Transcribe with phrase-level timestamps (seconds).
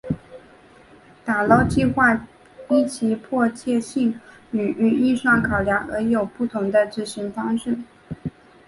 [1.23, 2.25] 打捞计画
[2.69, 7.77] 依其迫切性与预算考量而有不同的执行方式。